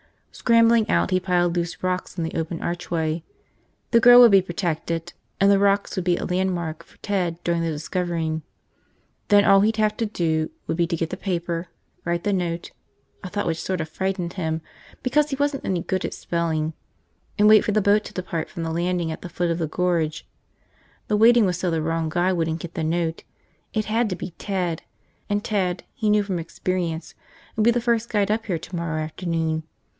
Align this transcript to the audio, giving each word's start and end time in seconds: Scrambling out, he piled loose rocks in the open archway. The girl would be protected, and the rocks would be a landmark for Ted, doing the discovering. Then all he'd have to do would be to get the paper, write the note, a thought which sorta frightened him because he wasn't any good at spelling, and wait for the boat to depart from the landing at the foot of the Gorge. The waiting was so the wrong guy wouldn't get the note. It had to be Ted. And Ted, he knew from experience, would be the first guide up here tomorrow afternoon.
Scrambling 0.31 0.89
out, 0.89 1.11
he 1.11 1.19
piled 1.19 1.55
loose 1.55 1.83
rocks 1.83 2.17
in 2.17 2.23
the 2.23 2.33
open 2.33 2.59
archway. 2.63 3.21
The 3.91 3.99
girl 3.99 4.19
would 4.21 4.31
be 4.31 4.41
protected, 4.41 5.13
and 5.39 5.51
the 5.51 5.59
rocks 5.59 5.95
would 5.95 6.05
be 6.05 6.17
a 6.17 6.25
landmark 6.25 6.83
for 6.83 6.97
Ted, 6.99 7.43
doing 7.43 7.61
the 7.61 7.69
discovering. 7.69 8.41
Then 9.27 9.45
all 9.45 9.59
he'd 9.61 9.77
have 9.77 9.95
to 9.97 10.05
do 10.07 10.49
would 10.65 10.77
be 10.77 10.87
to 10.87 10.95
get 10.95 11.11
the 11.11 11.17
paper, 11.17 11.67
write 12.03 12.23
the 12.23 12.33
note, 12.33 12.71
a 13.23 13.29
thought 13.29 13.45
which 13.45 13.61
sorta 13.61 13.85
frightened 13.85 14.33
him 14.33 14.61
because 15.03 15.29
he 15.29 15.35
wasn't 15.35 15.65
any 15.65 15.83
good 15.83 16.03
at 16.05 16.13
spelling, 16.15 16.73
and 17.37 17.47
wait 17.47 17.63
for 17.63 17.73
the 17.73 17.81
boat 17.81 18.03
to 18.05 18.13
depart 18.13 18.49
from 18.49 18.63
the 18.63 18.71
landing 18.71 19.11
at 19.11 19.21
the 19.21 19.29
foot 19.29 19.51
of 19.51 19.59
the 19.59 19.67
Gorge. 19.67 20.25
The 21.09 21.17
waiting 21.17 21.45
was 21.45 21.59
so 21.59 21.69
the 21.69 21.81
wrong 21.83 22.09
guy 22.09 22.33
wouldn't 22.33 22.61
get 22.61 22.73
the 22.73 22.83
note. 22.85 23.23
It 23.73 23.85
had 23.85 24.09
to 24.09 24.15
be 24.15 24.31
Ted. 24.39 24.81
And 25.29 25.43
Ted, 25.43 25.83
he 25.93 26.09
knew 26.09 26.23
from 26.23 26.39
experience, 26.39 27.13
would 27.55 27.63
be 27.63 27.69
the 27.71 27.81
first 27.81 28.09
guide 28.09 28.31
up 28.31 28.47
here 28.47 28.57
tomorrow 28.57 28.99
afternoon. 29.03 29.61